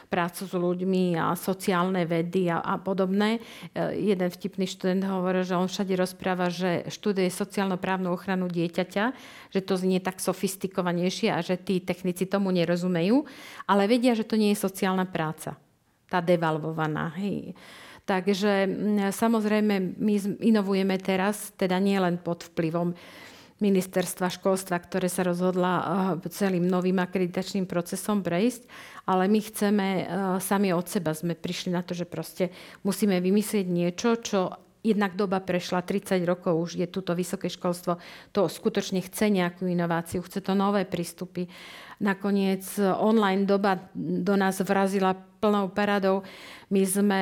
prácu 0.10 0.42
s 0.50 0.54
ľuďmi 0.58 1.22
a 1.22 1.38
sociálne 1.38 2.02
vedy 2.10 2.50
a, 2.50 2.66
a 2.66 2.82
podobné. 2.82 3.38
E, 3.38 3.40
jeden 4.10 4.30
vtipný 4.34 4.66
študent 4.66 5.06
hovoril, 5.06 5.46
že 5.46 5.54
on 5.54 5.70
všade 5.70 5.94
rozpráva, 5.94 6.50
že 6.50 6.90
študuje 6.90 7.30
sociálno-právnu 7.30 8.10
ochranu 8.10 8.50
dieťaťa, 8.50 9.06
že 9.54 9.62
to 9.62 9.78
znie 9.78 10.02
tak 10.02 10.18
sofistikovanejšie 10.18 11.30
a 11.30 11.46
že 11.46 11.62
tí 11.62 11.78
technici 11.78 12.26
tomu 12.26 12.50
nerozumejú, 12.50 13.22
ale 13.70 13.86
vedia, 13.86 14.18
že 14.18 14.26
to 14.26 14.34
nie 14.34 14.58
je 14.58 14.66
sociálna 14.66 15.06
práca 15.06 15.62
tá 16.12 16.20
devalvovaná. 16.20 17.16
Hej. 17.16 17.56
Takže 18.04 18.68
samozrejme 19.16 19.96
my 19.96 20.16
inovujeme 20.44 21.00
teraz, 21.00 21.56
teda 21.56 21.80
nie 21.80 21.96
len 21.96 22.20
pod 22.20 22.44
vplyvom 22.52 22.92
ministerstva 23.62 24.34
školstva, 24.34 24.82
ktoré 24.82 25.06
sa 25.08 25.22
rozhodla 25.22 25.72
eh, 25.78 25.86
celým 26.34 26.66
novým 26.66 26.98
akreditačným 26.98 27.70
procesom 27.70 28.26
prejsť, 28.26 28.66
ale 29.06 29.30
my 29.30 29.40
chceme 29.40 29.88
eh, 29.88 30.04
sami 30.42 30.74
od 30.74 30.90
seba, 30.90 31.14
sme 31.14 31.38
prišli 31.38 31.70
na 31.72 31.86
to, 31.86 31.94
že 31.94 32.10
proste 32.10 32.50
musíme 32.82 33.22
vymyslieť 33.22 33.66
niečo, 33.70 34.18
čo 34.20 34.40
jednak 34.82 35.14
doba 35.14 35.38
prešla, 35.38 35.86
30 35.86 36.26
rokov 36.26 36.58
už 36.58 36.72
je 36.82 36.88
túto 36.90 37.14
vysoké 37.14 37.54
školstvo, 37.54 38.02
to 38.34 38.50
skutočne 38.50 38.98
chce 39.06 39.30
nejakú 39.30 39.70
inováciu, 39.70 40.26
chce 40.26 40.42
to 40.42 40.58
nové 40.58 40.90
prístupy. 40.90 41.46
Nakoniec 42.02 42.66
online 42.82 43.46
doba 43.46 43.78
do 43.94 44.34
nás 44.34 44.58
vrazila 44.66 45.14
plnou 45.14 45.70
paradou. 45.74 46.22
My 46.70 46.82
sme 46.86 47.22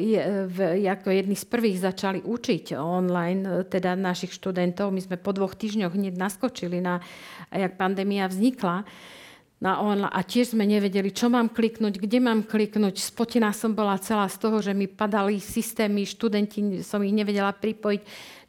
eh, 0.00 0.84
ako 0.84 1.08
jedni 1.12 1.36
z 1.36 1.44
prvých 1.48 1.80
začali 1.80 2.20
učiť 2.24 2.76
online, 2.76 3.42
eh, 3.44 3.52
teda 3.64 3.96
našich 3.96 4.36
študentov. 4.36 4.92
My 4.92 5.00
sme 5.00 5.16
po 5.16 5.32
dvoch 5.32 5.56
týždňoch 5.56 5.96
hneď 5.96 6.16
naskočili 6.16 6.84
na, 6.84 7.00
jak 7.48 7.76
pandémia 7.80 8.28
vznikla 8.28 8.84
na 9.64 9.80
online 9.80 10.12
a 10.12 10.20
tiež 10.20 10.52
sme 10.52 10.68
nevedeli, 10.68 11.08
čo 11.08 11.32
mám 11.32 11.48
kliknúť, 11.48 11.96
kde 11.96 12.18
mám 12.20 12.44
kliknúť. 12.44 13.00
Spotená 13.00 13.48
som 13.56 13.72
bola 13.72 13.96
celá 13.96 14.28
z 14.28 14.36
toho, 14.36 14.60
že 14.60 14.76
mi 14.76 14.84
padali 14.84 15.40
systémy, 15.40 16.04
študenti 16.04 16.84
som 16.84 17.00
ich 17.00 17.16
nevedela 17.16 17.48
pripojiť, 17.48 18.02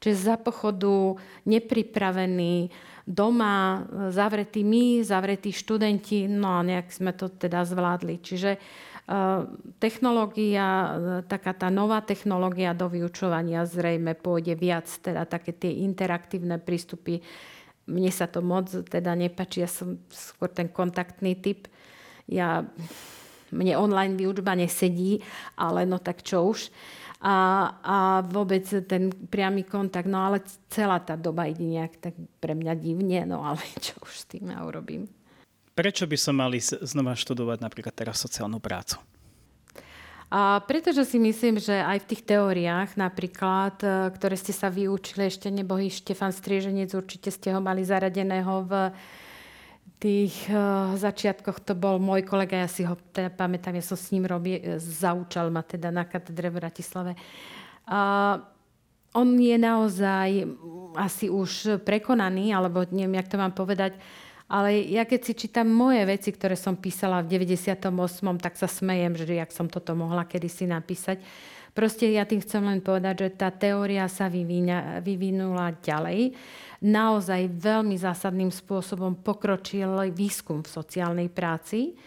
že 0.04 0.12
za 0.12 0.36
pochodu 0.36 1.16
nepripravení, 1.48 2.68
doma, 3.06 3.86
zavretí 4.10 4.66
my, 4.66 5.06
zavretí 5.06 5.54
študenti, 5.54 6.26
no 6.26 6.58
a 6.58 6.66
nejak 6.66 6.90
sme 6.90 7.14
to 7.14 7.30
teda 7.30 7.62
zvládli. 7.62 8.18
Čiže 8.18 8.58
uh, 8.58 9.46
technológia, 9.78 10.98
taká 11.30 11.54
tá 11.54 11.70
nová 11.70 12.02
technológia 12.02 12.74
do 12.74 12.90
vyučovania 12.90 13.70
zrejme 13.70 14.18
pôjde 14.18 14.58
viac, 14.58 14.90
teda 14.90 15.30
také 15.30 15.54
tie 15.54 15.86
interaktívne 15.86 16.58
prístupy. 16.58 17.22
Mne 17.86 18.10
sa 18.10 18.26
to 18.26 18.42
moc 18.42 18.74
teda 18.90 19.14
nepačí, 19.14 19.62
ja 19.62 19.70
som 19.70 20.02
skôr 20.10 20.50
ten 20.50 20.66
kontaktný 20.66 21.38
typ. 21.38 21.70
Ja, 22.26 22.66
mne 23.54 23.78
online 23.78 24.18
výučba 24.18 24.58
nesedí, 24.58 25.22
ale 25.54 25.86
no 25.86 26.02
tak 26.02 26.26
čo 26.26 26.50
už. 26.50 26.74
Uh, 26.74 27.05
a, 27.26 27.38
a 27.82 27.98
vôbec 28.22 28.62
ten 28.86 29.10
priamy 29.10 29.66
kontakt. 29.66 30.06
No 30.06 30.22
ale 30.22 30.46
celá 30.70 31.02
tá 31.02 31.18
doba 31.18 31.50
ide 31.50 31.66
nejak 31.66 31.98
tak 31.98 32.14
pre 32.38 32.54
mňa 32.54 32.74
divne, 32.78 33.26
no 33.26 33.42
ale 33.42 33.66
čo 33.86 33.98
už 34.06 34.14
s 34.14 34.26
tým 34.30 34.54
ja 34.54 34.62
urobím. 34.62 35.10
Prečo 35.76 36.06
by 36.08 36.18
som 36.22 36.38
mali 36.38 36.62
znova 36.62 37.18
študovať 37.18 37.60
napríklad 37.60 37.92
teraz 37.98 38.22
sociálnu 38.22 38.62
prácu? 38.62 39.02
A 40.32 40.62
pretože 40.64 41.06
si 41.06 41.18
myslím, 41.22 41.62
že 41.62 41.76
aj 41.76 42.06
v 42.06 42.10
tých 42.16 42.22
teóriách 42.26 42.98
napríklad, 42.98 43.76
e, 43.84 43.88
ktoré 44.16 44.36
ste 44.40 44.56
sa 44.56 44.74
vyučili, 44.74 45.30
ešte 45.30 45.54
nebohý 45.54 45.92
Štefan 45.92 46.34
Strieženec, 46.34 46.98
určite 46.98 47.30
ste 47.30 47.54
ho 47.54 47.62
mali 47.62 47.86
zaradeného 47.86 48.66
v 48.66 48.72
tých 50.00 50.52
uh, 50.52 50.94
začiatkoch 51.00 51.64
to 51.64 51.74
bol 51.74 51.98
môj 51.98 52.28
kolega, 52.28 52.60
ja 52.60 52.70
si 52.70 52.84
ho 52.84 53.00
teda 53.16 53.32
pamätám, 53.32 53.76
ja 53.80 53.84
som 53.86 53.96
s 53.96 54.12
ním 54.12 54.28
robil, 54.28 54.60
e, 54.60 54.76
zaučal 54.78 55.48
ma 55.48 55.64
teda 55.64 55.88
na 55.90 56.04
katedre 56.04 56.52
v 56.52 56.60
Bratislave. 56.60 57.12
Uh, 57.88 58.44
on 59.16 59.40
je 59.40 59.56
naozaj 59.56 60.30
asi 61.00 61.32
už 61.32 61.80
prekonaný, 61.88 62.52
alebo 62.52 62.84
neviem, 62.92 63.16
jak 63.24 63.32
to 63.32 63.40
mám 63.40 63.56
povedať, 63.56 63.96
ale 64.52 64.84
ja 64.92 65.08
keď 65.08 65.20
si 65.26 65.34
čítam 65.34 65.72
moje 65.72 66.04
veci, 66.04 66.30
ktoré 66.36 66.60
som 66.60 66.76
písala 66.76 67.24
v 67.24 67.40
98., 67.48 67.80
tak 68.38 68.54
sa 68.60 68.68
smejem, 68.68 69.16
že 69.16 69.32
jak 69.32 69.50
som 69.56 69.72
toto 69.72 69.96
mohla 69.96 70.28
kedysi 70.28 70.68
napísať, 70.68 71.24
Proste 71.76 72.08
ja 72.08 72.24
tým 72.24 72.40
chcem 72.40 72.64
len 72.64 72.80
povedať, 72.80 73.28
že 73.28 73.30
tá 73.36 73.52
teória 73.52 74.08
sa 74.08 74.32
vyvíňa, 74.32 75.04
vyvinula 75.04 75.76
ďalej. 75.84 76.32
Naozaj 76.86 77.50
veľmi 77.58 77.98
zásadným 77.98 78.54
spôsobom 78.54 79.18
pokročil 79.26 80.14
výskum 80.14 80.62
v 80.62 80.70
sociálnej 80.70 81.34
práci. 81.34 81.98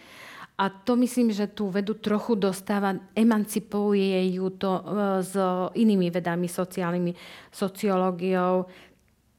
A 0.59 0.67
to 0.67 0.99
myslím, 0.99 1.31
že 1.31 1.51
tú 1.51 1.71
vedu 1.71 1.95
trochu 1.99 2.35
dostáva, 2.35 2.95
emancipuje 3.15 4.35
ju 4.35 4.51
to 4.59 4.71
e, 4.75 4.83
s 5.23 5.31
inými 5.71 6.11
vedami 6.11 6.51
sociálnymi, 6.51 7.15
sociológiou, 7.47 8.67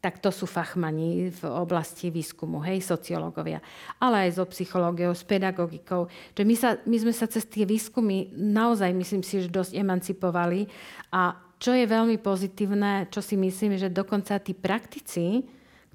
tak 0.00 0.16
to 0.16 0.32
sú 0.32 0.48
fachmani 0.48 1.28
v 1.28 1.42
oblasti 1.44 2.08
výskumu, 2.08 2.64
hej, 2.64 2.80
sociológovia, 2.80 3.60
ale 4.00 4.28
aj 4.28 4.40
so 4.40 4.44
psychológiou, 4.48 5.12
s 5.12 5.20
pedagogikou. 5.28 6.08
Že 6.32 6.42
my, 6.48 6.56
sa, 6.56 6.80
my 6.88 6.96
sme 6.96 7.12
sa 7.12 7.28
cez 7.28 7.44
tie 7.44 7.68
výskumy 7.68 8.32
naozaj, 8.32 8.96
myslím 8.96 9.20
si, 9.20 9.44
že 9.44 9.52
dosť 9.52 9.76
emancipovali 9.76 10.72
a 11.12 11.36
čo 11.60 11.76
je 11.76 11.84
veľmi 11.84 12.16
pozitívne, 12.16 13.12
čo 13.12 13.20
si 13.20 13.36
myslím, 13.36 13.76
že 13.76 13.92
dokonca 13.92 14.40
tí 14.40 14.56
praktici, 14.56 15.44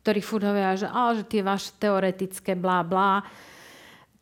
ktorí 0.06 0.22
furt 0.22 0.46
hovoria, 0.46 0.78
že, 0.78 0.86
á, 0.86 1.18
že 1.18 1.26
tie 1.26 1.42
vaše 1.42 1.74
teoretické 1.82 2.54
blá 2.54 2.86
blá, 2.86 3.26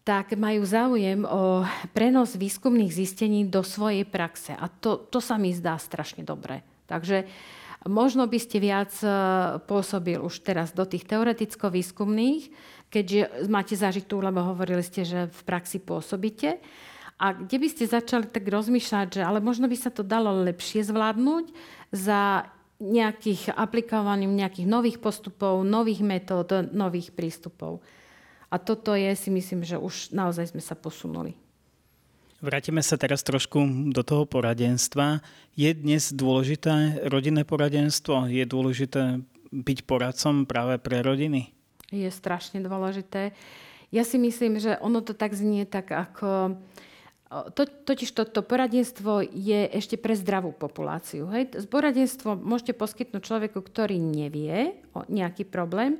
tak 0.07 0.35
majú 0.39 0.63
záujem 0.63 1.27
o 1.27 1.63
prenos 1.91 2.39
výskumných 2.39 2.91
zistení 2.91 3.47
do 3.47 3.63
svojej 3.63 4.07
praxe. 4.07 4.55
A 4.55 4.71
to, 4.71 5.03
to 5.11 5.19
sa 5.19 5.35
mi 5.35 5.51
zdá 5.51 5.75
strašne 5.79 6.23
dobre. 6.23 6.63
Takže 6.87 7.27
Možno 7.83 8.31
by 8.31 8.39
ste 8.39 8.63
viac 8.63 8.95
e, 9.03 9.07
pôsobil 9.67 10.15
už 10.15 10.39
teraz 10.39 10.71
do 10.71 10.87
tých 10.87 11.03
teoreticko-výskumných, 11.03 12.47
keďže 12.87 13.43
máte 13.51 13.75
zažitú, 13.75 14.23
lebo 14.23 14.39
hovorili 14.39 14.79
ste, 14.79 15.03
že 15.03 15.27
v 15.27 15.41
praxi 15.43 15.83
pôsobíte. 15.83 16.63
A 17.23 17.31
kde 17.31 17.55
by 17.55 17.67
ste 17.71 17.87
začali 17.87 18.27
tak 18.27 18.43
rozmýšľať, 18.43 19.07
že 19.15 19.21
ale 19.23 19.39
možno 19.39 19.71
by 19.71 19.77
sa 19.79 19.87
to 19.87 20.03
dalo 20.03 20.43
lepšie 20.43 20.83
zvládnuť 20.83 21.55
za 21.95 22.51
nejakých 22.83 23.55
aplikovaním 23.55 24.35
nejakých 24.35 24.67
nových 24.67 24.99
postupov, 24.99 25.63
nových 25.63 26.03
metód, 26.03 26.67
nových 26.75 27.15
prístupov. 27.15 27.79
A 28.51 28.59
toto 28.59 28.91
je, 28.91 29.07
si 29.15 29.31
myslím, 29.31 29.63
že 29.63 29.79
už 29.79 30.11
naozaj 30.11 30.51
sme 30.51 30.59
sa 30.59 30.75
posunuli. 30.75 31.31
Vrátime 32.43 32.83
sa 32.83 32.99
teraz 32.99 33.23
trošku 33.23 33.87
do 33.95 34.03
toho 34.03 34.27
poradenstva. 34.27 35.23
Je 35.55 35.71
dnes 35.71 36.11
dôležité 36.11 37.07
rodinné 37.07 37.47
poradenstvo? 37.47 38.27
Je 38.27 38.43
dôležité 38.43 39.23
byť 39.55 39.77
poradcom 39.87 40.43
práve 40.43 40.75
pre 40.83 40.99
rodiny? 40.99 41.55
Je 41.87 42.11
strašne 42.11 42.59
dôležité. 42.59 43.31
Ja 43.95 44.03
si 44.03 44.19
myslím, 44.19 44.59
že 44.59 44.75
ono 44.83 44.99
to 44.99 45.15
tak 45.15 45.31
znie 45.31 45.63
tak 45.63 45.87
ako... 45.95 46.59
To, 47.33 47.63
totiž 47.65 48.13
to, 48.13 48.29
to 48.29 48.45
poradenstvo 48.45 49.25
je 49.25 49.65
ešte 49.73 49.97
pre 49.97 50.13
zdravú 50.13 50.53
populáciu. 50.53 51.25
Hej? 51.33 51.65
Poradenstvo 51.65 52.37
môžete 52.37 52.77
poskytnúť 52.77 53.25
človeku, 53.25 53.57
ktorý 53.57 53.97
nevie 53.97 54.77
o 54.93 55.01
nejaký 55.09 55.49
problém, 55.49 55.97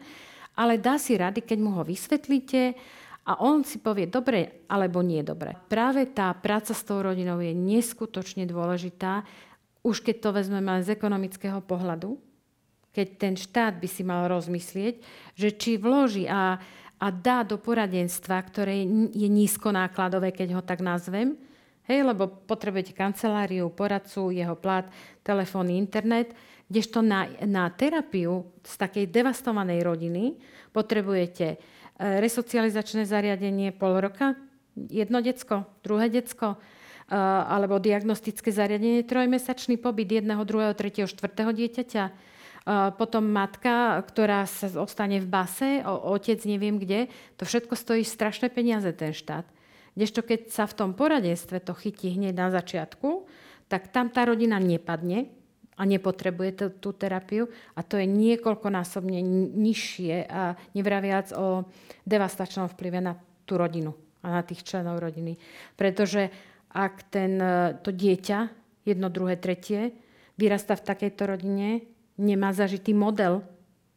ale 0.54 0.78
dá 0.78 1.02
si 1.02 1.18
rady, 1.18 1.42
keď 1.42 1.58
mu 1.58 1.74
ho 1.74 1.82
vysvetlíte, 1.82 2.78
a 3.24 3.40
on 3.40 3.64
si 3.64 3.80
povie 3.80 4.12
dobre 4.12 4.68
alebo 4.68 5.00
nie 5.00 5.24
dobre. 5.24 5.56
Práve 5.72 6.12
tá 6.12 6.28
práca 6.36 6.76
s 6.76 6.84
tou 6.84 7.00
rodinou 7.00 7.40
je 7.40 7.56
neskutočne 7.56 8.44
dôležitá, 8.44 9.24
už 9.84 10.04
keď 10.04 10.16
to 10.20 10.30
vezmeme 10.36 10.84
z 10.84 10.92
ekonomického 10.92 11.64
pohľadu, 11.64 12.20
keď 12.94 13.08
ten 13.18 13.34
štát 13.40 13.80
by 13.80 13.88
si 13.90 14.04
mal 14.06 14.28
rozmyslieť, 14.28 15.02
že 15.34 15.50
či 15.56 15.80
vloží 15.80 16.28
a, 16.28 16.60
a 17.04 17.12
dá 17.12 17.44
do 17.44 17.60
poradenstva, 17.60 18.40
ktoré 18.48 18.88
je 19.12 19.28
nízko 19.28 19.76
nákladové, 19.76 20.32
keď 20.32 20.56
ho 20.56 20.62
tak 20.64 20.80
nazvem, 20.80 21.36
hej, 21.92 22.00
lebo 22.08 22.32
potrebujete 22.48 22.96
kanceláriu, 22.96 23.68
poradcu, 23.68 24.32
jeho 24.32 24.56
plat, 24.56 24.88
telefónny, 25.20 25.76
internet, 25.76 26.32
kdežto 26.72 27.04
na, 27.04 27.28
na 27.44 27.68
terapiu 27.68 28.48
z 28.64 28.74
takej 28.80 29.12
devastovanej 29.12 29.84
rodiny 29.84 30.40
potrebujete 30.72 31.60
E, 31.94 32.18
resocializačné 32.20 33.06
zariadenie 33.06 33.70
pol 33.70 34.02
roka, 34.02 34.34
jedno 34.74 35.22
decko, 35.22 35.70
druhé 35.86 36.10
decko, 36.10 36.58
e, 36.58 37.16
alebo 37.46 37.78
diagnostické 37.78 38.50
zariadenie, 38.50 39.06
trojmesačný 39.06 39.78
pobyt 39.78 40.10
jedného, 40.10 40.42
druhého, 40.42 40.74
tretieho, 40.74 41.06
štvrtého 41.06 41.54
dieťaťa, 41.54 42.04
potom 42.96 43.28
matka, 43.28 44.00
ktorá 44.08 44.48
sa 44.48 44.72
ostane 44.80 45.20
v 45.20 45.28
base, 45.28 45.84
otec 45.84 46.40
neviem 46.48 46.80
kde, 46.80 47.12
to 47.36 47.44
všetko 47.44 47.76
stojí 47.76 48.08
strašné 48.08 48.48
peniaze 48.48 48.88
ten 48.96 49.12
štát. 49.12 49.44
Kdežto 49.94 50.26
keď 50.26 50.40
sa 50.50 50.64
v 50.66 50.74
tom 50.74 50.92
poradenstve 50.96 51.60
to 51.60 51.76
chytí 51.76 52.16
hneď 52.16 52.34
na 52.34 52.50
začiatku, 52.50 53.28
tak 53.68 53.92
tam 53.92 54.10
tá 54.10 54.26
rodina 54.26 54.58
nepadne, 54.58 55.30
a 55.78 55.84
nepotrebuje 55.90 56.52
tú, 56.54 56.66
tú 56.78 56.90
terapiu 56.94 57.50
a 57.74 57.82
to 57.82 57.98
je 57.98 58.06
niekoľkonásobne 58.06 59.20
nižšie 59.58 60.30
a 60.30 60.54
nevraviac 60.78 61.34
o 61.34 61.66
devastačnom 62.06 62.70
vplyve 62.70 63.00
na 63.02 63.18
tú 63.44 63.58
rodinu 63.58 63.98
a 64.22 64.40
na 64.40 64.42
tých 64.46 64.64
členov 64.64 65.02
rodiny. 65.02 65.36
Pretože 65.74 66.30
ak 66.74 67.10
ten, 67.10 67.42
e, 67.42 67.78
to 67.82 67.90
dieťa, 67.90 68.40
jedno, 68.86 69.10
druhé, 69.10 69.38
tretie, 69.38 69.94
vyrasta 70.38 70.78
v 70.78 70.86
takejto 70.86 71.24
rodine, 71.26 71.86
nemá 72.18 72.54
zažitý 72.54 72.94
model 72.94 73.42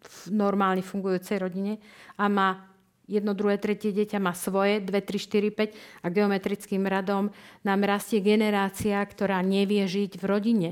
v 0.07 0.17
normálne 0.33 0.83
fungujúcej 0.85 1.43
rodine 1.43 1.83
a 2.15 2.31
má 2.31 2.71
jedno, 3.07 3.33
druhé, 3.39 3.57
tretie 3.57 3.95
dieťa 3.95 4.19
má 4.19 4.35
svoje, 4.35 4.83
dve, 4.83 4.99
tri, 5.03 5.19
štyri, 5.19 5.51
päť 5.55 5.79
a 6.03 6.11
geometrickým 6.11 6.83
radom 6.87 7.31
nám 7.63 7.81
rastie 7.87 8.19
generácia, 8.19 8.99
ktorá 8.99 9.41
nevie 9.47 9.87
žiť 9.87 10.19
v 10.19 10.25
rodine 10.27 10.71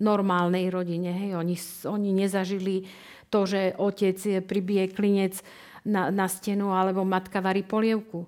normálnej 0.00 0.72
rodine. 0.72 1.12
Hej. 1.12 1.30
Oni, 1.36 1.56
oni 1.84 2.10
nezažili 2.16 2.88
to, 3.28 3.44
že 3.44 3.76
otec 3.76 4.16
pribije 4.48 4.88
klinec 4.90 5.44
na, 5.84 6.08
na 6.08 6.26
stenu 6.26 6.72
alebo 6.72 7.04
matka 7.04 7.44
varí 7.44 7.60
polievku. 7.62 8.24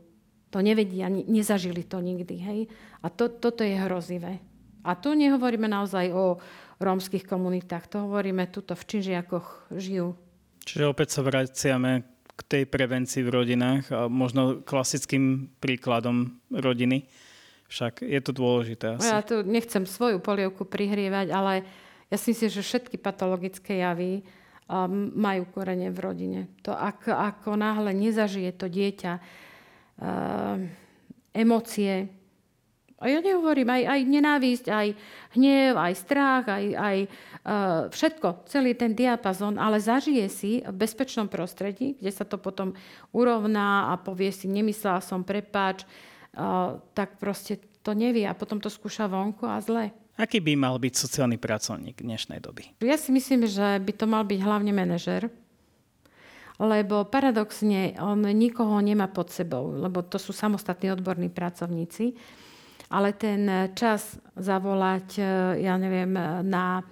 To 0.53 0.61
nevedia, 0.61 1.09
nezažili 1.09 1.89
to 1.89 2.05
nikdy. 2.05 2.37
Hej. 2.37 2.61
A 3.01 3.09
to, 3.09 3.33
toto 3.33 3.65
je 3.65 3.73
hrozivé. 3.73 4.45
A 4.85 4.93
tu 4.93 5.17
nehovoríme 5.17 5.65
naozaj 5.65 6.13
o 6.13 6.37
rómskych 6.83 7.25
komunitách, 7.25 7.87
to 7.87 8.05
hovoríme 8.07 8.51
tuto 8.51 8.75
v 8.75 8.83
Činžiakoch 8.87 9.73
žijú. 9.75 10.18
Čiže 10.62 10.85
opäť 10.90 11.18
sa 11.18 11.21
vraciame 11.27 12.07
k 12.33 12.40
tej 12.49 12.64
prevencii 12.66 13.23
v 13.27 13.31
rodinách 13.31 13.85
a 13.92 14.07
možno 14.09 14.62
klasickým 14.62 15.53
príkladom 15.61 16.38
rodiny 16.51 17.07
však 17.73 18.05
je 18.05 18.21
to 18.21 18.33
dôležité 18.37 19.01
asi. 19.01 19.09
Ja 19.09 19.25
tu 19.25 19.40
nechcem 19.40 19.88
svoju 19.88 20.21
polievku 20.21 20.68
prihrievať, 20.68 21.33
ale 21.33 21.64
ja 22.12 22.16
si 22.21 22.37
myslím, 22.37 22.53
že 22.53 22.61
všetky 22.61 23.01
patologické 23.01 23.81
javy 23.81 24.21
um, 24.68 25.09
majú 25.16 25.49
korene 25.49 25.88
v 25.88 25.99
rodine. 25.99 26.40
To, 26.68 26.77
ak, 26.77 27.09
ako 27.09 27.57
náhle 27.57 27.97
nezažije 27.97 28.53
to 28.53 28.68
dieťa 28.68 29.25
emócie, 31.33 32.11
a 33.03 33.11
ja 33.11 33.19
nehovorím, 33.19 33.67
aj, 33.67 33.83
aj 33.91 34.01
nenávisť, 34.07 34.67
aj 34.71 34.88
hnev, 35.35 35.75
aj 35.75 35.93
strach, 35.99 36.47
aj, 36.47 36.65
aj 36.79 36.97
uh, 37.03 37.91
všetko, 37.91 38.47
celý 38.47 38.79
ten 38.79 38.95
diapazon, 38.95 39.59
ale 39.59 39.83
zažije 39.83 40.27
si 40.31 40.53
v 40.62 40.73
bezpečnom 40.73 41.27
prostredí, 41.27 41.99
kde 41.99 42.15
sa 42.15 42.23
to 42.23 42.38
potom 42.38 42.79
urovná 43.11 43.91
a 43.91 43.99
povie 43.99 44.31
si, 44.31 44.47
nemyslela 44.47 45.03
som, 45.03 45.27
prepáč, 45.27 45.83
tak 46.97 47.21
proste 47.21 47.61
to 47.85 47.93
nevie 47.93 48.25
a 48.25 48.33
potom 48.33 48.57
to 48.57 48.73
skúša 48.73 49.05
vonku 49.11 49.45
a 49.45 49.61
zle. 49.61 49.93
Aký 50.17 50.41
by 50.41 50.57
mal 50.57 50.81
byť 50.81 50.93
sociálny 50.97 51.37
pracovník 51.37 52.01
dnešnej 52.01 52.41
doby? 52.41 52.73
Ja 52.81 52.97
si 52.97 53.12
myslím, 53.12 53.45
že 53.45 53.81
by 53.81 53.93
to 53.93 54.07
mal 54.09 54.25
byť 54.25 54.41
hlavne 54.41 54.73
manažer, 54.73 55.29
lebo 56.61 57.05
paradoxne 57.09 57.97
on 58.01 58.23
nikoho 58.23 58.77
nemá 58.81 59.09
pod 59.09 59.33
sebou, 59.33 59.73
lebo 59.77 60.05
to 60.05 60.21
sú 60.21 60.31
samostatní 60.31 60.93
odborní 60.93 61.29
pracovníci, 61.33 62.17
ale 62.93 63.17
ten 63.17 63.73
čas 63.73 64.21
zavolať, 64.37 65.17
ja 65.57 65.75
neviem, 65.81 66.13
na 66.45 66.85
uh, 66.85 66.87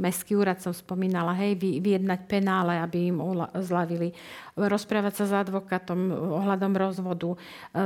mestský 0.00 0.40
úrad 0.40 0.56
som 0.64 0.72
spomínala, 0.72 1.36
hej, 1.36 1.60
vy, 1.60 1.82
vyjednať 1.84 2.20
penále, 2.24 2.80
aby 2.80 3.12
im 3.12 3.20
zľavili, 3.60 4.16
rozprávať 4.56 5.12
sa 5.20 5.24
s 5.28 5.32
advokátom 5.44 5.98
ohľadom 6.40 6.72
rozvodu, 6.72 7.36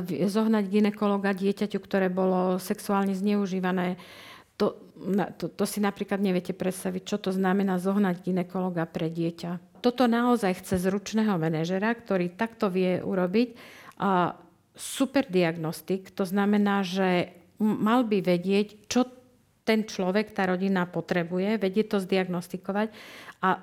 zohnať 0.07 0.65
ginekologa 0.71 1.35
dieťaťu, 1.35 1.79
ktoré 1.83 2.07
bolo 2.07 2.63
sexuálne 2.63 3.17
zneužívané. 3.17 3.99
To, 4.59 4.75
to, 5.39 5.51
to 5.51 5.65
si 5.67 5.79
napríklad 5.79 6.19
neviete 6.23 6.55
predstaviť, 6.55 7.03
čo 7.07 7.17
to 7.19 7.31
znamená 7.31 7.79
zohnať 7.79 8.23
ginekologa 8.23 8.87
pre 8.87 9.11
dieťa. 9.11 9.83
Toto 9.83 10.11
naozaj 10.11 10.63
chce 10.63 10.83
zručného 10.83 11.39
manažera, 11.39 11.95
ktorý 11.95 12.35
takto 12.35 12.67
vie 12.67 12.99
urobiť. 12.99 13.55
A 14.03 14.35
super 14.79 15.27
diagnostik, 15.27 16.15
to 16.15 16.23
znamená, 16.23 16.87
že 16.87 17.35
mal 17.59 18.07
by 18.07 18.23
vedieť, 18.23 18.87
čo 18.87 19.11
ten 19.67 19.85
človek, 19.85 20.33
tá 20.33 20.49
rodina 20.49 20.87
potrebuje, 20.89 21.61
vedie 21.61 21.85
to 21.85 22.01
zdiagnostikovať 22.01 22.89
a 23.45 23.61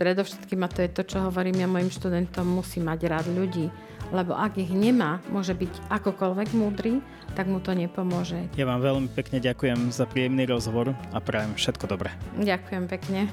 predovšetkým, 0.00 0.60
a 0.64 0.72
to 0.72 0.82
je 0.82 0.90
to, 0.90 1.02
čo 1.04 1.28
hovorím 1.28 1.62
ja 1.62 1.68
mojim 1.70 1.92
študentom, 1.92 2.48
musí 2.48 2.80
mať 2.82 3.00
rád 3.06 3.26
ľudí 3.30 3.70
lebo 4.12 4.32
ak 4.32 4.56
ich 4.56 4.72
nemá, 4.72 5.20
môže 5.28 5.52
byť 5.52 5.92
akokoľvek 5.92 6.48
múdry, 6.56 7.04
tak 7.36 7.46
mu 7.48 7.60
to 7.60 7.76
nepomôže. 7.76 8.48
Ja 8.56 8.64
vám 8.64 8.80
veľmi 8.80 9.08
pekne 9.12 9.38
ďakujem 9.42 9.92
za 9.92 10.08
príjemný 10.08 10.48
rozhovor 10.48 10.96
a 11.12 11.18
prajem 11.20 11.52
všetko 11.56 11.84
dobré. 11.84 12.12
Ďakujem 12.40 12.84
pekne. 12.88 13.28